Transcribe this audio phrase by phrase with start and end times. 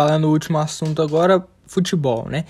[0.00, 2.46] falando o último assunto agora, futebol, né?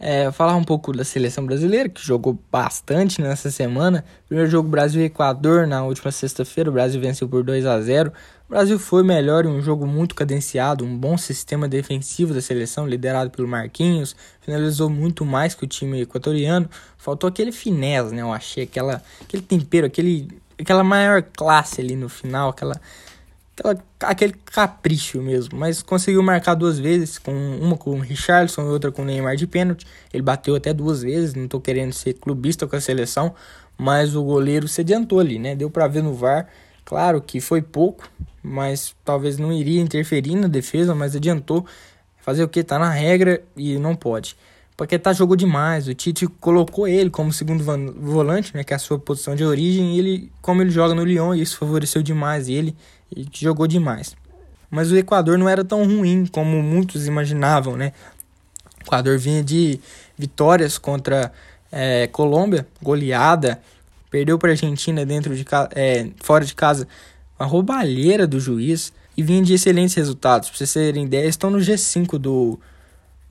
[0.00, 4.02] É, falar um pouco da seleção brasileira, que jogou bastante nessa semana.
[4.26, 8.10] Primeiro jogo Brasil Equador na última sexta-feira, o Brasil venceu por 2 a 0.
[8.48, 12.86] O Brasil foi melhor em um jogo muito cadenciado, um bom sistema defensivo da seleção,
[12.86, 16.70] liderado pelo Marquinhos, finalizou muito mais que o time equatoriano.
[16.96, 18.22] Faltou aquele finesse, né?
[18.22, 22.80] Eu achei aquela, aquele tempero, aquele, aquela maior classe ali no final, aquela,
[24.00, 28.90] aquele capricho mesmo, mas conseguiu marcar duas vezes, com uma com o Richardson e outra
[28.90, 29.86] com o Neymar de pênalti.
[30.12, 33.34] Ele bateu até duas vezes, não estou querendo ser clubista com a seleção,
[33.78, 35.54] mas o goleiro se adiantou ali, né?
[35.54, 36.48] Deu para ver no VAR.
[36.84, 38.08] Claro que foi pouco,
[38.42, 41.64] mas talvez não iria interferir na defesa, mas adiantou
[42.18, 44.36] fazer o que tá na regra e não pode.
[44.76, 48.98] Paquetá jogou demais, o Tite colocou ele como segundo volante, né, que é a sua
[48.98, 52.74] posição de origem, e ele, como ele joga no Lyon, isso favoreceu demais ele
[53.16, 54.16] e jogou demais.
[54.70, 57.92] Mas o Equador não era tão ruim como muitos imaginavam, né?
[58.80, 59.80] O Equador vinha de
[60.18, 61.32] vitórias contra
[61.70, 63.60] é, Colômbia, goleada,
[64.10, 65.44] perdeu para a Argentina dentro de
[65.74, 66.86] é, fora de casa,
[67.38, 70.48] uma roubalheira do juiz e vinha de excelentes resultados.
[70.48, 72.58] Para vocês terem ideia, estão no G5 do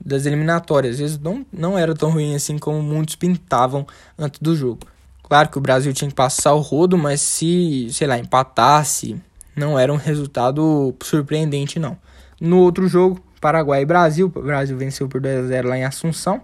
[0.04, 1.00] das eliminatórias.
[1.00, 3.86] Eles não, não era tão ruim assim como muitos pintavam
[4.18, 4.80] antes do jogo.
[5.22, 9.16] Claro que o Brasil tinha que passar o rodo, mas se, sei lá, empatasse,
[9.56, 11.96] não era um resultado surpreendente, não.
[12.40, 15.84] No outro jogo, Paraguai e Brasil, o Brasil venceu por 2 a 0 lá em
[15.84, 16.40] Assunção.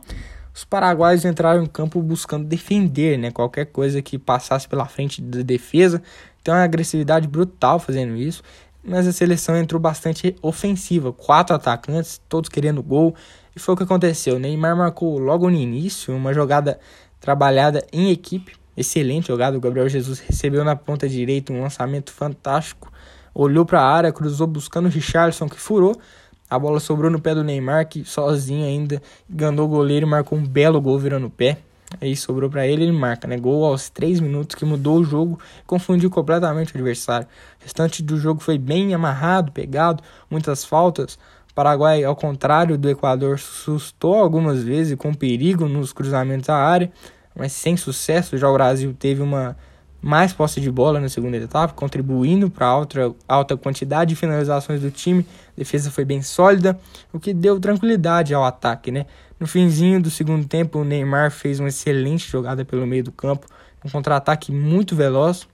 [0.55, 3.31] Os paraguaios entraram em campo buscando defender, né?
[3.31, 6.03] Qualquer coisa que passasse pela frente da defesa.
[6.43, 8.43] Então, uma agressividade brutal fazendo isso.
[8.85, 11.13] Mas a seleção entrou bastante ofensiva.
[11.13, 13.15] Quatro atacantes, todos querendo gol.
[13.55, 14.39] E foi o que aconteceu.
[14.39, 16.79] Neymar marcou logo no início uma jogada
[17.21, 18.60] trabalhada em equipe.
[18.81, 19.59] Excelente jogada.
[19.59, 22.91] O Gabriel Jesus recebeu na ponta direita um lançamento fantástico.
[23.35, 26.01] Olhou para a área, cruzou buscando o Richardson que furou.
[26.49, 30.39] A bola sobrou no pé do Neymar, que sozinho ainda enganou o goleiro e marcou
[30.39, 31.59] um belo gol virando o pé.
[32.01, 33.37] Aí sobrou para ele, ele marca, né?
[33.37, 37.27] Gol aos 3 minutos que mudou o jogo, confundiu completamente o adversário.
[37.61, 41.19] O restante do jogo foi bem amarrado, pegado, muitas faltas.
[41.55, 46.91] Paraguai, ao contrário do Equador, sustou algumas vezes com perigo nos cruzamentos à área,
[47.35, 48.37] mas sem sucesso.
[48.37, 49.57] Já o Brasil teve uma
[50.03, 54.91] mais posse de bola na segunda etapa, contribuindo para alta, alta quantidade de finalizações do
[54.91, 55.27] time.
[55.57, 56.79] A defesa foi bem sólida,
[57.13, 59.07] o que deu tranquilidade ao ataque, né?
[59.39, 63.47] No finzinho do segundo tempo, o Neymar fez uma excelente jogada pelo meio do campo,
[63.85, 65.47] um contra-ataque muito veloz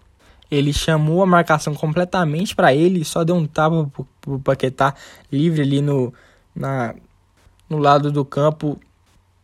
[0.51, 4.95] ele chamou a marcação completamente para ele e só deu um tapa para o Paquetá
[5.31, 6.13] livre ali no,
[6.55, 6.95] na,
[7.69, 8.79] no lado do campo,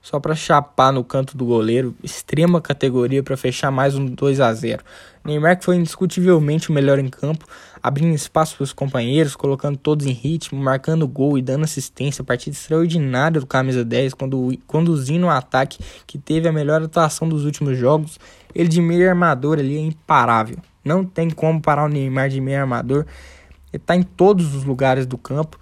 [0.02, 1.94] só para chapar no canto do goleiro.
[2.02, 4.82] Extrema categoria para fechar mais um 2 a 0
[5.24, 7.46] Neymar que foi indiscutivelmente o melhor em campo,
[7.80, 12.24] abrindo espaço para os companheiros, colocando todos em ritmo, marcando gol e dando assistência.
[12.24, 17.28] Partida extraordinária do camisa 10, quando, conduzindo o um ataque que teve a melhor atuação
[17.28, 18.18] dos últimos jogos.
[18.52, 20.58] Ele de meio armador ali é imparável.
[20.84, 23.06] Não tem como parar o Neymar de meio armador.
[23.72, 25.56] Ele tá em todos os lugares do campo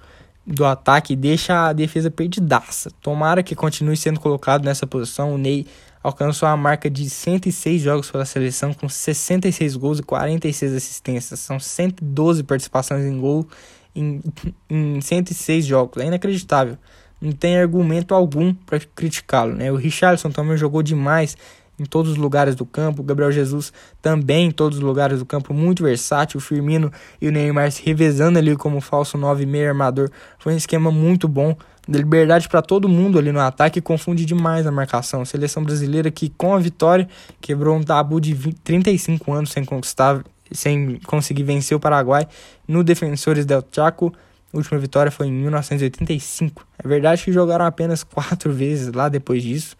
[0.50, 2.90] do ataque deixa a defesa perdidaça.
[3.00, 5.34] Tomara que continue sendo colocado nessa posição.
[5.34, 5.66] O Ney
[6.02, 11.38] alcançou a marca de 106 jogos pela seleção com 66 gols e 46 assistências.
[11.40, 13.46] São 112 participações em gol
[13.94, 14.20] em,
[14.68, 16.02] em 106 jogos.
[16.02, 16.76] É inacreditável.
[17.20, 19.70] Não tem argumento algum para criticá-lo, né?
[19.70, 21.36] O Richardson também jogou demais
[21.80, 23.02] em todos os lugares do campo.
[23.02, 26.36] Gabriel Jesus também em todos os lugares do campo, muito versátil.
[26.36, 30.10] O Firmino e o Neymar se revezando ali como falso 9 meio armador.
[30.38, 31.56] Foi um esquema muito bom.
[31.88, 35.24] De liberdade para todo mundo ali no ataque confunde demais a marcação.
[35.24, 37.08] Seleção brasileira que com a vitória
[37.40, 42.28] quebrou um tabu de 20, 35 anos sem conquistar, sem conseguir vencer o Paraguai
[42.68, 44.12] no Defensores del Chaco.
[44.52, 46.66] A última vitória foi em 1985.
[46.84, 49.76] É verdade que jogaram apenas quatro vezes lá depois disso,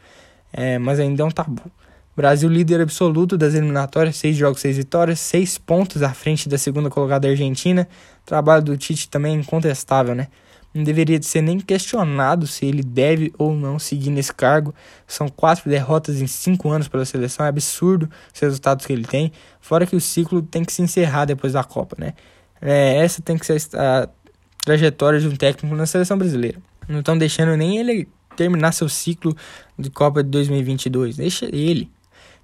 [0.52, 1.62] é, mas ainda é um tabu.
[2.16, 6.90] Brasil líder absoluto das eliminatórias, seis jogos, seis vitórias, seis pontos à frente da segunda
[6.90, 7.88] colocada Argentina.
[8.22, 10.28] O trabalho do Tite também é incontestável, né?
[10.72, 14.72] Não deveria ser nem questionado se ele deve ou não seguir nesse cargo.
[15.06, 19.32] São quatro derrotas em cinco anos pela seleção, é absurdo os resultados que ele tem.
[19.60, 22.14] Fora que o ciclo tem que se encerrar depois da Copa, né?
[22.60, 24.08] É, essa tem que ser a
[24.64, 26.58] trajetória de um técnico na seleção brasileira.
[26.88, 29.36] Não estão deixando nem ele terminar seu ciclo
[29.78, 31.16] de Copa de 2022.
[31.16, 31.90] Deixa ele.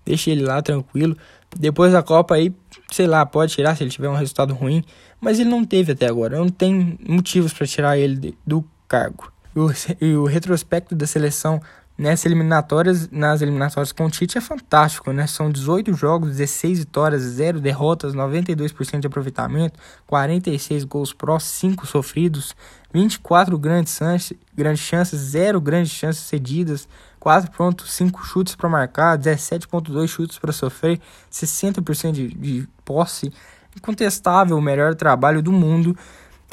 [0.06, 1.16] Deixa ele lá tranquilo.
[1.58, 2.54] Depois da Copa aí,
[2.90, 4.84] sei lá, pode tirar se ele tiver um resultado ruim,
[5.20, 6.38] mas ele não teve até agora.
[6.38, 9.32] Não tem motivos para tirar ele do cargo.
[9.54, 9.70] E o,
[10.00, 11.60] e o retrospecto da seleção
[11.98, 15.26] nessas eliminatórias, nas eliminatórias com o Tite é fantástico, né?
[15.26, 22.54] São 18 jogos, 16 vitórias, 0 derrotas, 92% de aproveitamento, 46 gols pró, 5 sofridos,
[22.92, 26.88] 24 grandes chances, grandes chances 0 grandes chances cedidas,
[27.26, 33.32] 4.5 chutes para marcar, 17.2 chutes para sofrer, 60% de, de posse,
[33.76, 35.96] incontestável o melhor trabalho do mundo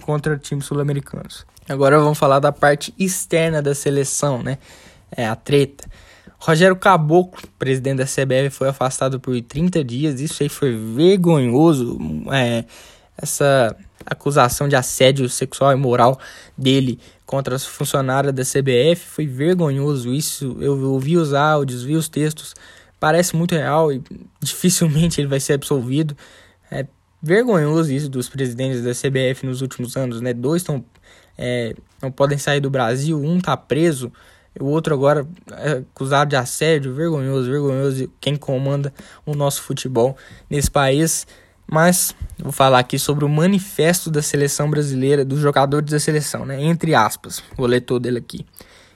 [0.01, 1.45] contra times sul-americanos.
[1.69, 4.57] Agora vamos falar da parte externa da seleção, né?
[5.15, 5.87] É a treta.
[6.39, 10.19] Rogério Caboclo, presidente da CBF, foi afastado por 30 dias.
[10.19, 11.99] Isso aí foi vergonhoso.
[12.31, 12.65] É,
[13.15, 16.19] essa acusação de assédio sexual e moral
[16.57, 20.13] dele contra as funcionárias da CBF foi vergonhoso.
[20.13, 22.53] Isso eu ouvi os áudios, vi os textos.
[22.99, 24.01] Parece muito real e
[24.39, 26.15] dificilmente ele vai ser absolvido.
[26.71, 26.85] É
[27.21, 30.33] vergonhoso isso dos presidentes da CBF nos últimos anos, né?
[30.33, 30.83] Dois estão
[31.37, 34.11] é, não podem sair do Brasil, um tá preso,
[34.59, 38.93] o outro agora é acusado de assédio, vergonhoso, vergonhoso quem comanda
[39.25, 40.15] o nosso futebol
[40.49, 41.25] nesse país.
[41.69, 46.61] Mas vou falar aqui sobre o manifesto da seleção brasileira, dos jogadores da seleção, né?
[46.61, 48.45] Entre aspas, vou ler todo ele aqui.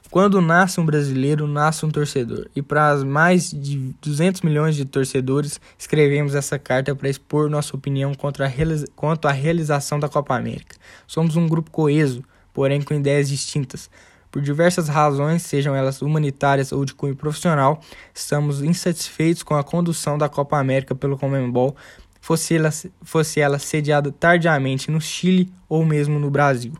[0.09, 2.47] Quando nasce um brasileiro, nasce um torcedor.
[2.55, 7.75] E para as mais de 200 milhões de torcedores, escrevemos essa carta para expor nossa
[7.75, 8.51] opinião contra
[8.95, 10.77] quanto à realização da Copa América.
[11.05, 12.23] Somos um grupo coeso,
[12.53, 13.89] porém com ideias distintas.
[14.31, 17.81] Por diversas razões, sejam elas humanitárias ou de cunho profissional,
[18.13, 21.75] estamos insatisfeitos com a condução da Copa América pelo Comembol,
[22.27, 22.69] fosse ela,
[23.03, 26.73] fosse ela sediada tardiamente no Chile ou mesmo no Brasil.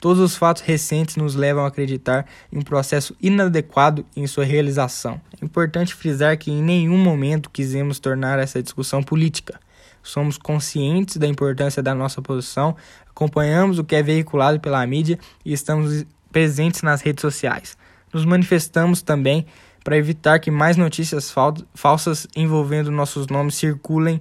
[0.00, 5.20] Todos os fatos recentes nos levam a acreditar em um processo inadequado em sua realização.
[5.38, 9.60] É importante frisar que em nenhum momento quisemos tornar essa discussão política.
[10.02, 12.74] Somos conscientes da importância da nossa posição,
[13.06, 17.76] acompanhamos o que é veiculado pela mídia e estamos presentes nas redes sociais.
[18.10, 19.44] Nos manifestamos também
[19.84, 24.18] para evitar que mais notícias fal falsas envolvendo nossos nomes circulem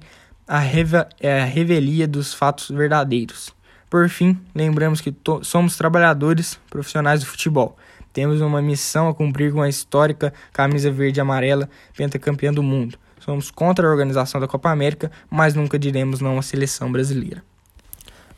[0.48, 3.54] a, reve a revelia dos fatos verdadeiros.
[3.90, 5.14] Por fim, lembramos que
[5.44, 7.78] somos trabalhadores profissionais do futebol.
[8.12, 12.98] Temos uma missão a cumprir com a histórica camisa verde e amarela, pentacampeã do mundo.
[13.20, 17.44] Somos contra a organização da Copa América, mas nunca diremos não à seleção brasileira.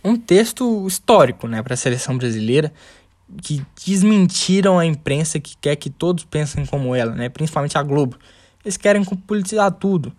[0.03, 2.71] Um texto histórico né, para a seleção brasileira
[3.41, 8.17] que desmentiram a imprensa que quer que todos pensem como ela, né, principalmente a Globo.
[8.63, 10.13] Eles querem politizar tudo.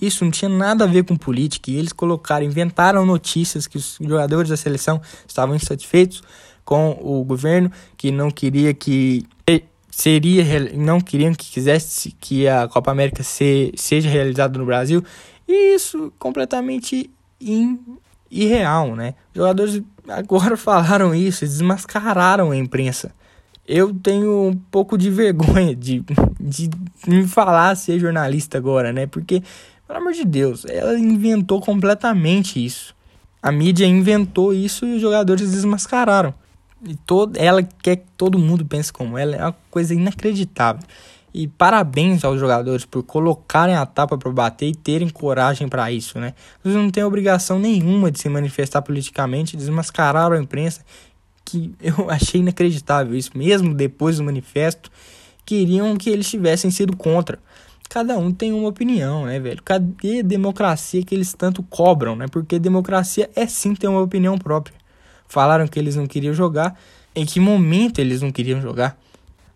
[0.00, 3.98] Isso não tinha nada a ver com política e eles colocaram, inventaram notícias que os
[4.00, 6.22] jogadores da seleção estavam insatisfeitos
[6.64, 9.26] com o governo, que não queria que
[10.00, 10.44] seria
[10.74, 15.04] não queriam que quisesse que a Copa América se, seja realizada no Brasil.
[15.46, 17.10] E isso completamente
[17.40, 17.78] in,
[18.30, 19.14] irreal, né?
[19.34, 23.12] Os jogadores agora falaram isso, desmascararam a imprensa.
[23.66, 26.02] Eu tenho um pouco de vergonha de,
[26.40, 26.70] de
[27.06, 29.06] me falar ser jornalista agora, né?
[29.06, 29.42] Porque
[29.90, 32.94] pelo amor de Deus, ela inventou completamente isso.
[33.42, 36.32] A mídia inventou isso e os jogadores desmascararam.
[36.86, 39.34] E todo, ela quer que todo mundo pense como ela.
[39.34, 40.86] É uma coisa inacreditável.
[41.34, 46.20] E parabéns aos jogadores por colocarem a tapa para bater e terem coragem para isso,
[46.20, 46.34] né?
[46.64, 50.82] Eles não têm obrigação nenhuma de se manifestar politicamente, desmascararam a imprensa,
[51.44, 53.32] que eu achei inacreditável isso.
[53.34, 54.88] Mesmo depois do manifesto,
[55.44, 57.40] queriam que eles tivessem sido contra
[57.90, 59.60] cada um tem uma opinião, né, velho?
[59.64, 62.26] Cadê a democracia que eles tanto cobram, né?
[62.30, 64.76] Porque democracia é sim ter uma opinião própria.
[65.26, 66.78] Falaram que eles não queriam jogar.
[67.14, 68.96] Em que momento eles não queriam jogar?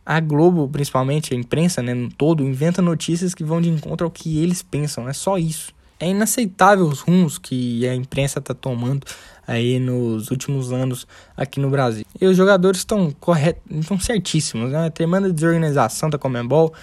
[0.04, 4.10] A Globo, principalmente a imprensa, né, no todo, inventa notícias que vão de encontro ao
[4.10, 5.72] que eles pensam, é só isso.
[6.00, 9.06] É inaceitável os rumos que a imprensa está tomando
[9.46, 12.04] aí nos últimos anos aqui no Brasil.
[12.20, 14.90] E os jogadores estão corretos, estão certíssimos, né?
[14.90, 16.74] Tremenda desorganização da Comembol,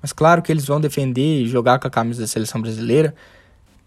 [0.00, 3.14] mas claro que eles vão defender e jogar com a camisa da seleção brasileira,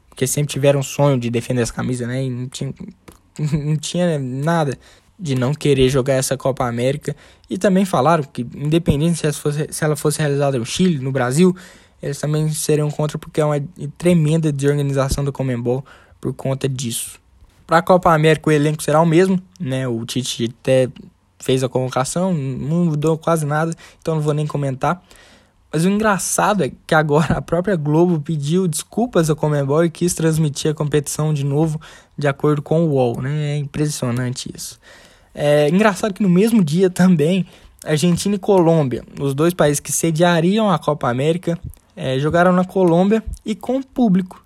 [0.09, 2.23] porque sempre tiveram um sonho de defender essa camisa, né?
[2.23, 2.73] E não tinha,
[3.39, 4.77] não tinha nada
[5.17, 7.15] de não querer jogar essa Copa América.
[7.49, 11.11] E também falaram que, independente se ela fosse, se ela fosse realizada no Chile, no
[11.11, 11.55] Brasil,
[12.01, 13.63] eles também seriam contra, porque é uma
[13.97, 15.85] tremenda desorganização do Comembol
[16.19, 17.19] por conta disso.
[17.65, 19.87] Para a Copa América, o elenco será o mesmo, né?
[19.87, 20.89] O Tite até
[21.39, 25.01] fez a convocação, não mudou quase nada, então não vou nem comentar.
[25.73, 30.13] Mas o engraçado é que agora a própria Globo pediu desculpas ao Comembol e quis
[30.13, 31.81] transmitir a competição de novo
[32.15, 33.55] de acordo com o UOL, né?
[33.55, 34.79] É impressionante isso.
[35.33, 37.47] É engraçado que no mesmo dia também
[37.83, 41.57] Argentina e Colômbia, os dois países que sediariam a Copa América,
[41.95, 44.45] é, jogaram na Colômbia e com público.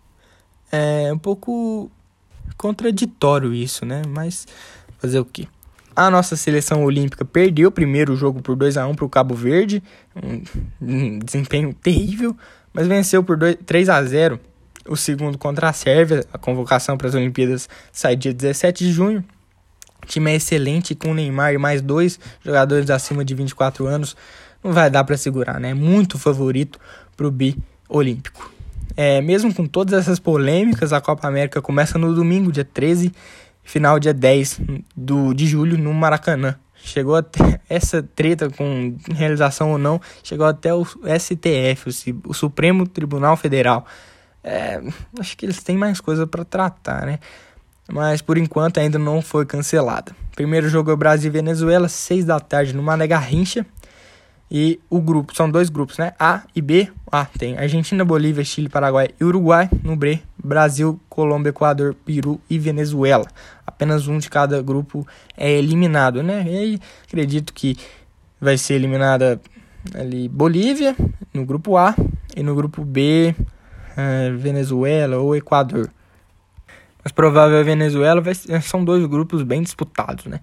[0.72, 1.92] É um pouco
[2.58, 4.02] contraditório isso, né?
[4.08, 4.48] Mas
[4.98, 5.46] fazer o quê?
[5.98, 9.34] A nossa seleção olímpica perdeu o primeiro jogo por 2 a 1 para o Cabo
[9.34, 9.82] Verde,
[10.80, 12.38] um, desempenho terrível,
[12.72, 14.40] mas venceu por 2, 3 a 0
[14.88, 16.24] o segundo contra a Sérvia.
[16.32, 19.26] A convocação para as Olimpíadas sai dia 17 de junho.
[20.04, 24.16] O time é excelente com o Neymar e mais dois jogadores acima de 24 anos.
[24.64, 25.74] Não vai dar para segurar, né?
[25.74, 26.80] Muito favorito
[27.18, 27.58] para o bi
[27.90, 28.52] olímpico.
[28.96, 33.12] É, mesmo com todas essas polêmicas, a Copa América começa no domingo, dia 13,
[33.68, 34.62] final dia 10
[34.96, 36.56] do, de julho, no Maracanã.
[36.76, 42.88] Chegou até essa treta com realização ou não, chegou até o STF, o, o Supremo
[42.88, 43.86] Tribunal Federal.
[44.44, 44.82] É,
[45.20, 47.20] acho que eles têm mais coisa para tratar, né?
[47.92, 50.16] Mas por enquanto ainda não foi cancelada.
[50.34, 53.66] Primeiro jogo é o Brasil e Venezuela, 6 da tarde no Mané Garrincha.
[54.50, 56.14] E o grupo, são dois grupos, né?
[56.18, 56.90] A e B.
[57.12, 59.70] A tem Argentina, Bolívia, Chile, Paraguai e Uruguai.
[59.84, 63.28] No B, Brasil, Colômbia, Equador, Peru e Venezuela.
[63.78, 65.08] Apenas um de cada grupo
[65.38, 66.44] é eliminado, né?
[66.48, 67.78] E aí, acredito que
[68.42, 69.40] vai ser eliminada
[69.94, 70.96] ali Bolívia
[71.32, 71.94] no grupo A
[72.36, 73.36] e no grupo B,
[73.96, 75.92] é, Venezuela ou Equador.
[77.04, 80.40] Mas provável é Venezuela, vai, são dois grupos bem disputados, né?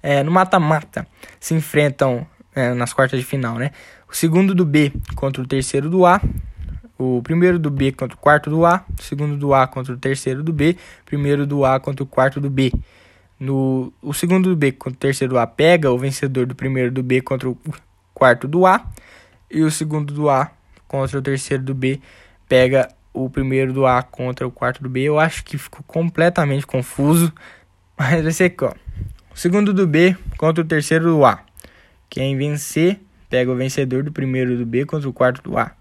[0.00, 1.04] É, no mata-mata
[1.40, 3.72] se enfrentam é, nas quartas de final, né?
[4.08, 6.20] O segundo do B contra o terceiro do A,
[6.98, 10.42] o primeiro do B contra o quarto do A, segundo do A contra o terceiro
[10.42, 10.76] do B,
[11.06, 12.72] primeiro do A contra o quarto do B.
[13.38, 16.90] No, o segundo do B contra o terceiro do A pega o vencedor do primeiro
[16.90, 17.56] do B contra o
[18.12, 18.84] quarto do A,
[19.48, 20.50] e o segundo do A
[20.88, 22.00] contra o terceiro do B
[22.48, 25.02] pega o primeiro do A contra o quarto do B.
[25.02, 27.32] Eu acho que ficou completamente confuso,
[27.96, 28.72] mas vai ser aqui, ó.
[29.32, 31.40] O segundo do B contra o terceiro do A.
[32.10, 33.00] Quem vencer
[33.30, 35.72] pega o vencedor do primeiro do B contra o quarto do A.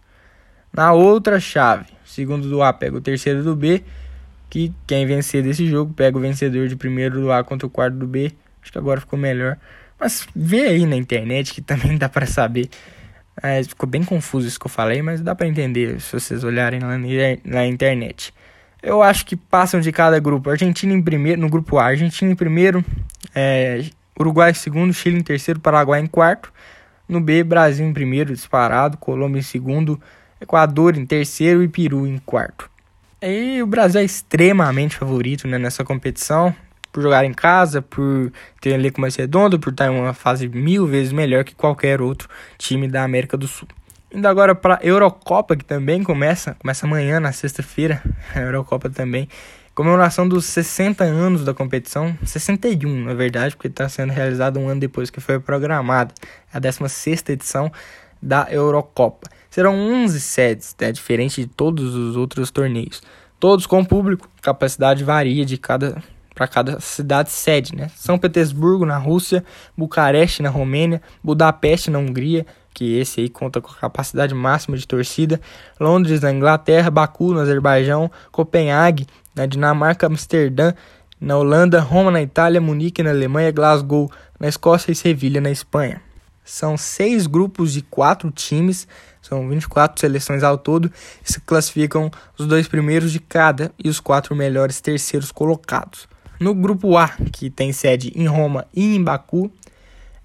[0.77, 3.83] Na outra chave, segundo do A pega o terceiro do B,
[4.47, 7.95] que quem vencer desse jogo pega o vencedor de primeiro do A contra o quarto
[7.95, 8.31] do B.
[8.61, 9.57] Acho que agora ficou melhor.
[9.99, 12.69] Mas vê aí na internet que também dá para saber.
[13.41, 16.79] É, ficou bem confuso isso que eu falei, mas dá para entender se vocês olharem
[16.79, 16.95] na,
[17.43, 18.31] na internet.
[18.81, 20.51] Eu acho que passam de cada grupo.
[20.51, 22.85] Argentina em primeiro, no grupo A, Argentina em primeiro,
[23.33, 23.83] é,
[24.19, 26.53] Uruguai em segundo, Chile em terceiro, Paraguai em quarto.
[27.09, 29.99] No B, Brasil em primeiro, disparado, Colômbia em segundo,
[30.39, 32.69] Equador em terceiro e Peru em quarto.
[33.21, 36.53] E o Brasil é extremamente favorito né, nessa competição,
[36.91, 40.47] por jogar em casa, por ter um elenco mais redondo, por estar em uma fase
[40.47, 43.67] mil vezes melhor que qualquer outro time da América do Sul.
[44.11, 48.01] Indo agora para a Eurocopa, que também começa, começa amanhã, na sexta-feira,
[48.33, 49.27] a Eurocopa também
[49.77, 54.79] comemoração dos 60 anos da competição, 61 na verdade, porque está sendo realizado um ano
[54.79, 56.15] depois que foi programada,
[56.51, 57.71] a 16 edição
[58.21, 59.29] da Eurocopa.
[59.49, 63.01] Serão 11 sedes, né, diferente de todos os outros torneios,
[63.39, 66.01] todos com público, capacidade varia de cada
[66.37, 67.89] para cada cidade sede, né?
[67.95, 69.43] São Petersburgo na Rússia,
[69.75, 72.45] Bucareste na Romênia, Budapeste na Hungria,
[72.75, 75.41] que esse aí conta com a capacidade máxima de torcida,
[75.79, 80.73] Londres na Inglaterra, Baku no Azerbaijão, Copenhague na Dinamarca, Amsterdã
[81.19, 86.06] na Holanda, Roma na Itália, Munique na Alemanha, Glasgow na Escócia e Sevilha na Espanha.
[86.47, 88.87] São seis grupos de quatro times,
[89.21, 90.89] são 24 seleções ao todo,
[91.23, 96.07] e se classificam os dois primeiros de cada e os quatro melhores terceiros colocados.
[96.39, 99.51] No grupo A, que tem sede em Roma e em Baku,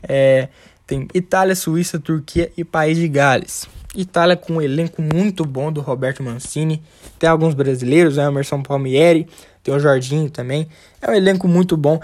[0.02, 0.48] é,
[0.86, 3.66] tem Itália, Suíça, Turquia e País de Gales.
[3.94, 6.82] Itália com um elenco muito bom do Roberto Mancini.
[7.18, 8.26] Tem alguns brasileiros, né?
[8.26, 9.26] Emerson Palmieri,
[9.62, 10.68] tem o Jorginho também.
[11.00, 12.00] É um elenco muito bom.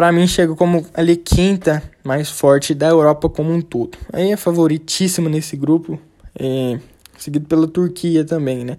[0.00, 3.98] Para mim chega como ali quinta mais forte da Europa como um todo.
[4.10, 6.00] Aí é favoritíssimo nesse grupo,
[6.34, 6.78] é,
[7.18, 8.78] seguido pela Turquia também, né?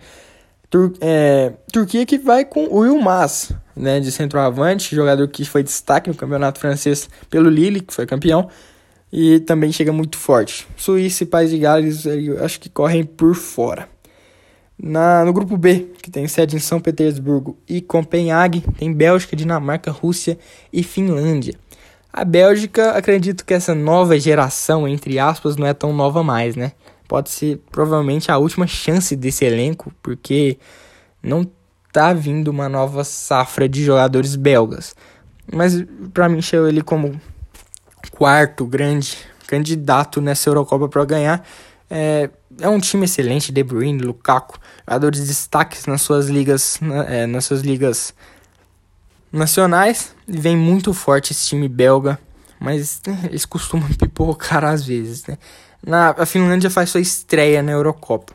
[0.68, 6.10] Tur é, Turquia que vai com o Yilmaz, né, de centroavante, jogador que foi destaque
[6.10, 8.50] no campeonato francês pelo Lille, que foi campeão
[9.14, 10.68] e também chega muito forte.
[10.76, 12.04] Suíça e País de Gales
[12.44, 13.88] acho que correm por fora.
[14.84, 19.92] Na, no grupo B, que tem sede em São Petersburgo e Copenhague, tem Bélgica, Dinamarca,
[19.92, 20.40] Rússia
[20.74, 21.54] e Finlândia.
[22.12, 26.72] A Bélgica, acredito que essa nova geração, entre aspas, não é tão nova mais, né?
[27.08, 30.58] Pode ser provavelmente a última chance desse elenco, porque
[31.22, 31.48] não
[31.94, 34.96] tá vindo uma nova safra de jogadores belgas.
[35.54, 37.22] Mas para mim chegou ele como
[38.12, 41.46] quarto grande candidato nessa Eurocopa para ganhar.
[41.94, 42.30] É,
[42.62, 44.58] é um time excelente, De Bruyne, Lukaku,
[44.88, 48.14] jogadores de destaques nas suas ligas, é, nas suas ligas
[49.30, 50.16] nacionais.
[50.26, 52.18] E vem muito forte esse time belga,
[52.58, 55.26] mas né, eles costumam pipocar às vezes.
[55.26, 55.38] Né?
[55.86, 58.34] Na, a Finlândia faz sua estreia na Eurocopa.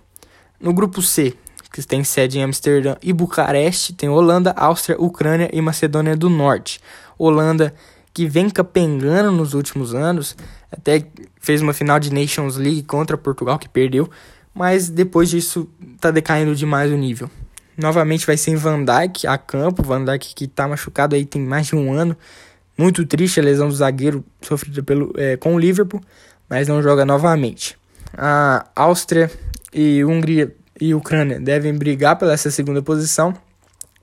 [0.61, 1.35] No grupo C,
[1.73, 6.79] que tem sede em Amsterdã e Bucareste, tem Holanda, Áustria, Ucrânia e Macedônia do Norte.
[7.19, 7.75] Holanda
[8.13, 10.37] que vem capengando nos últimos anos,
[10.73, 11.07] até
[11.47, 14.11] fez uma final de Nations League contra Portugal que perdeu,
[14.53, 15.69] mas depois disso
[16.01, 17.31] tá decaindo demais o nível.
[17.79, 21.69] Novamente vai ser Van Dijk a campo, Van Dijk que tá machucado aí tem mais
[21.69, 22.17] de um ano.
[22.77, 26.01] Muito triste a lesão do zagueiro sofrida pelo, é, com o Liverpool,
[26.51, 27.79] mas não joga novamente.
[28.13, 29.31] A Áustria
[29.73, 33.33] e Hungria e Ucrânia devem brigar pela essa segunda posição.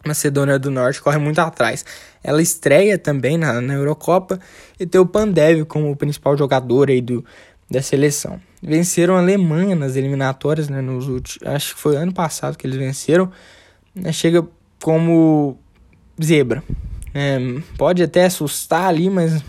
[0.05, 1.86] Macedônia do Norte corre muito atrás.
[2.24, 4.39] Ela estreia também na, na Eurocopa
[4.79, 7.24] e tem o Pandev como principal jogador aí do,
[7.69, 8.39] da seleção.
[8.62, 12.77] Venceram a Alemanha nas eliminatórias, né, nos últimos, acho que foi ano passado que eles
[12.77, 13.31] venceram.
[13.95, 14.45] Né, chega
[14.81, 15.57] como
[16.22, 16.63] zebra.
[17.13, 17.38] É,
[17.77, 19.43] pode até assustar ali, mas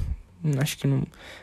[0.58, 1.02] acho que não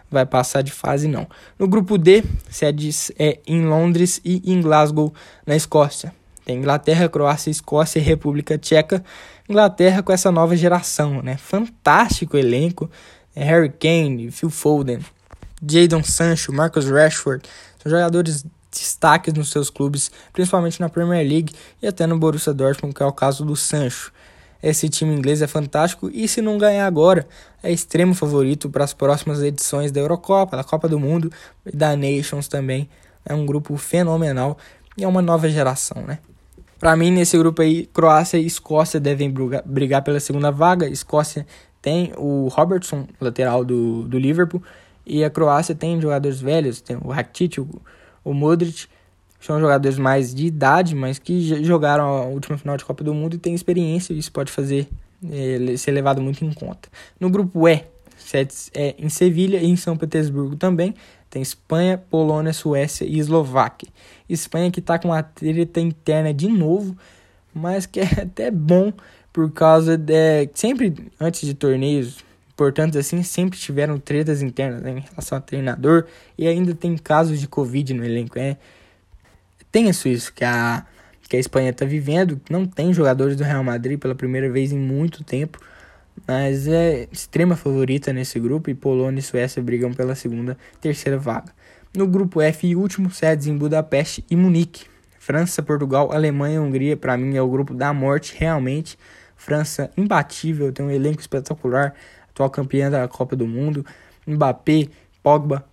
[0.09, 1.27] vai passar de fase não.
[1.57, 5.13] No grupo D, sedes é em Londres e em Glasgow,
[5.45, 6.13] na Escócia.
[6.45, 9.03] Tem Inglaterra, Croácia, Escócia e República Tcheca.
[9.47, 11.37] Inglaterra com essa nova geração, né?
[11.37, 12.89] Fantástico elenco.
[13.35, 14.99] É Harry Kane, Phil Foden,
[15.65, 17.47] Jadon Sancho, Marcus Rashford.
[17.81, 22.95] São jogadores destaques nos seus clubes, principalmente na Premier League e até no Borussia Dortmund,
[22.95, 24.11] que é o caso do Sancho.
[24.63, 27.27] Esse time inglês é fantástico e se não ganhar agora,
[27.63, 31.31] é extremo favorito para as próximas edições da Eurocopa, da Copa do Mundo
[31.65, 32.87] e da Nations também.
[33.25, 34.57] É um grupo fenomenal
[34.95, 36.19] e é uma nova geração, né?
[36.81, 39.31] Para mim, nesse grupo aí, Croácia e Escócia devem
[39.63, 40.87] brigar pela segunda vaga.
[40.87, 41.45] Escócia
[41.79, 44.63] tem o Robertson, lateral do, do Liverpool,
[45.05, 47.69] e a Croácia tem jogadores velhos, tem o Rakitic, o,
[48.23, 48.87] o Modric,
[49.39, 53.35] são jogadores mais de idade, mas que jogaram a última final de Copa do Mundo
[53.35, 54.89] e têm experiência, isso pode fazer
[55.29, 56.89] é, ser levado muito em conta.
[57.19, 57.83] No grupo E,
[58.73, 60.93] é em Sevilha e em São Petersburgo também,
[61.29, 63.89] tem Espanha, Polônia, Suécia e Eslováquia.
[64.29, 66.95] Espanha que está com uma treta interna de novo,
[67.53, 68.91] mas que é até bom
[69.31, 72.17] por causa de sempre antes de torneios
[72.53, 76.05] importantes assim sempre tiveram tretas internas né, em relação a treinador.
[76.37, 78.57] E ainda tem casos de covid no elenco é.
[79.71, 80.85] Tem isso que a
[81.29, 82.41] que a Espanha está vivendo.
[82.49, 85.61] Não tem jogadores do Real Madrid pela primeira vez em muito tempo
[86.27, 91.53] mas é extrema favorita nesse grupo e Polônia e Suécia brigam pela segunda, terceira vaga.
[91.95, 94.85] No grupo F último, sedes em Budapeste e Munique.
[95.19, 98.97] França, Portugal, Alemanha e Hungria, para mim é o grupo da morte, realmente.
[99.35, 101.93] França imbatível, tem um elenco espetacular,
[102.29, 103.85] atual campeã da Copa do Mundo.
[104.25, 104.87] Mbappé,
[105.21, 105.65] Pogba,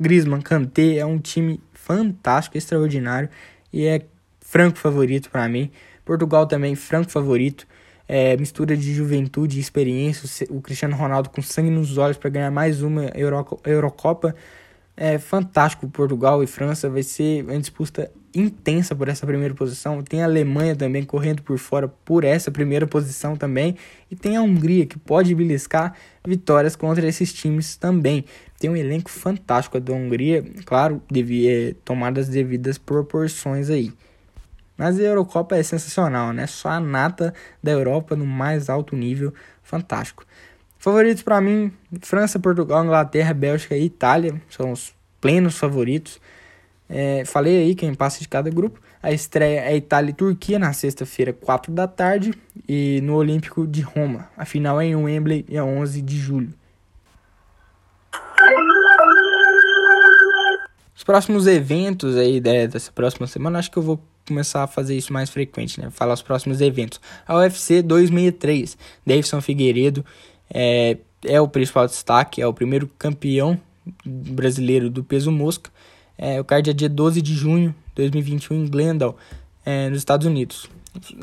[0.00, 3.28] Griezmann, Kanté, é um time fantástico, extraordinário
[3.72, 4.02] e é
[4.40, 5.70] franco favorito para mim.
[6.04, 7.66] Portugal também franco favorito
[8.08, 12.50] é, mistura de juventude e experiência, o Cristiano Ronaldo com sangue nos olhos para ganhar
[12.50, 14.34] mais uma Euro, Eurocopa.
[14.98, 20.02] É fantástico Portugal e França, vai ser uma disputa intensa por essa primeira posição.
[20.02, 23.76] Tem a Alemanha também correndo por fora por essa primeira posição também.
[24.10, 25.94] E tem a Hungria que pode beliscar
[26.26, 28.24] vitórias contra esses times também.
[28.58, 33.92] Tem um elenco fantástico da Hungria, claro, devia é, tomar as devidas proporções aí.
[34.76, 36.46] Mas a Eurocopa é sensacional, né?
[36.46, 40.24] Só a nata da Europa no mais alto nível, fantástico.
[40.78, 46.20] Favoritos para mim: França, Portugal, Inglaterra, Bélgica e Itália são os plenos favoritos.
[46.88, 48.80] É, falei aí quem passa de cada grupo.
[49.02, 52.34] A estreia é Itália e Turquia na sexta-feira, 4 da tarde,
[52.68, 54.28] e no Olímpico de Roma.
[54.36, 56.52] A final é em Wembley, dia 11 de julho.
[60.94, 65.12] Os próximos eventos aí dessa próxima semana, acho que eu vou começar a fazer isso
[65.12, 65.90] mais frequente, né?
[65.90, 67.00] Falar os próximos eventos.
[67.26, 70.04] A UFC 263, Davidson Figueiredo
[70.52, 73.58] é, é o principal destaque, é o primeiro campeão
[74.04, 75.70] brasileiro do peso mosca.
[76.18, 79.14] É, o card é dia 12 de junho de 2021 em Glendale,
[79.64, 80.68] é, nos Estados Unidos.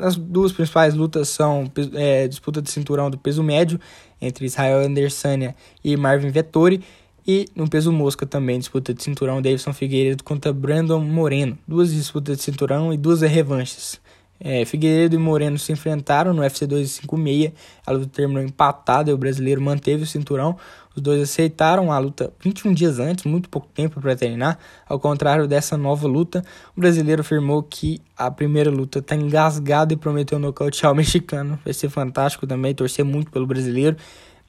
[0.00, 3.80] As duas principais lutas são é, disputa de cinturão do peso médio
[4.20, 6.82] entre Israel Andersania e Marvin Vettori
[7.26, 11.58] e no peso mosca também, disputa de cinturão, Davidson Figueiredo contra Brandon Moreno.
[11.66, 14.00] Duas disputas de cinturão e duas revanches.
[14.40, 17.52] É, Figueiredo e Moreno se enfrentaram no UFC 256.
[17.86, 20.56] A luta terminou empatada e o brasileiro manteve o cinturão.
[20.94, 24.58] Os dois aceitaram a luta 21 dias antes, muito pouco tempo para treinar.
[24.86, 26.44] Ao contrário dessa nova luta,
[26.76, 31.58] o brasileiro afirmou que a primeira luta está engasgada e prometeu nocautear o mexicano.
[31.64, 33.96] Vai ser fantástico também, torcer muito pelo brasileiro.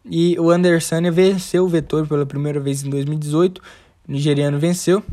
[0.10, 3.62] E o Anderson venceu o Vettori pela primeira vez em 2018.
[4.08, 5.04] O nigeriano venceu.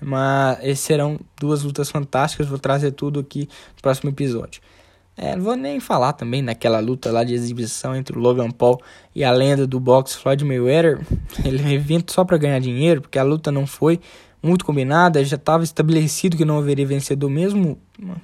[0.00, 2.48] Mas serão duas lutas fantásticas.
[2.48, 4.60] Vou trazer tudo aqui no próximo episódio.
[5.16, 8.80] É, não vou nem falar também daquela luta lá de exibição entre o Logan Paul
[9.14, 11.00] e a lenda do boxe Floyd Mayweather.
[11.44, 14.00] Ele é evento só para ganhar dinheiro, porque a luta não foi
[14.42, 17.78] muito combinada, já estava estabelecido que não haveria vencedor mesmo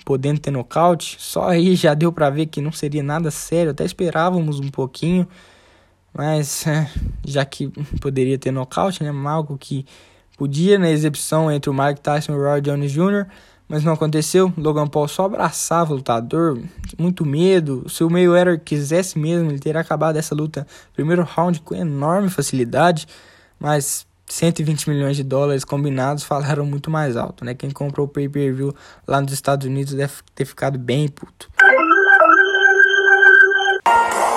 [0.05, 1.17] podendo ter nocaute.
[1.21, 5.29] Só aí já deu para ver que não seria nada sério, até esperávamos um pouquinho.
[6.19, 6.91] Mas é,
[7.25, 7.69] já que
[8.01, 9.13] poderia ter nocaute, né?
[9.31, 9.87] Algo que
[10.37, 13.25] podia na exibição entre o Mike Tyson e o Roy Jones Jr.,
[13.69, 14.53] mas não aconteceu.
[14.57, 16.61] Logan Paul só abraçava o lutador,
[16.99, 17.89] muito medo.
[17.89, 23.07] Se o Mayweather quisesse mesmo, ele teria acabado essa luta primeiro round com enorme facilidade,
[23.61, 27.55] mas 120 milhões de dólares combinados falaram muito mais alto, né?
[27.55, 28.75] Quem comprou o pay-per-view
[29.07, 31.49] lá nos Estados Unidos deve ter ficado bem puto.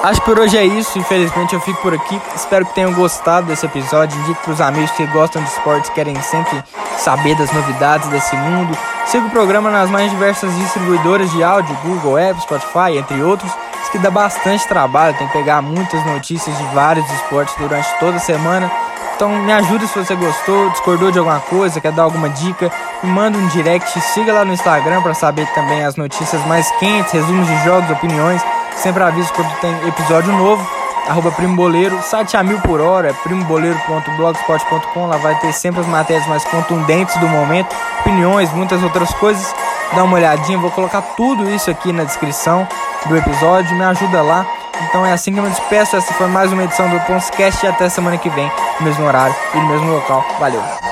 [0.04, 2.20] Acho que por hoje é isso, infelizmente eu fico por aqui.
[2.36, 4.20] Espero que tenham gostado desse episódio.
[4.22, 6.64] Indique para os amigos que gostam de esportes, querem sempre
[6.98, 8.76] saber das novidades desse mundo.
[9.06, 13.52] Siga o programa nas mais diversas distribuidoras de áudio, Google, Apple, Spotify, entre outros.
[13.80, 18.18] Isso que dá bastante trabalho, tem que pegar muitas notícias de vários esportes durante toda
[18.18, 18.72] a semana.
[19.16, 22.72] Então me ajuda se você gostou, discordou de alguma coisa, quer dar alguma dica,
[23.04, 27.12] me manda um direct, siga lá no Instagram para saber também as notícias mais quentes,
[27.12, 28.42] resumos de jogos, opiniões.
[28.82, 30.68] Sempre aviso quando tem episódio novo.
[31.08, 35.06] Arroba Primo Boleiro, site a mil por hora, primoboleiro.blogspot.com.
[35.06, 39.54] Lá vai ter sempre as matérias mais contundentes do momento, opiniões, muitas outras coisas.
[39.96, 42.68] Dá uma olhadinha, vou colocar tudo isso aqui na descrição
[43.06, 43.76] do episódio.
[43.76, 44.46] Me ajuda lá.
[44.90, 45.96] Então é assim que eu me despeço.
[45.96, 49.36] Essa foi mais uma edição do Ponscast e até semana que vem, no mesmo horário
[49.54, 50.26] e no mesmo local.
[50.40, 50.91] Valeu!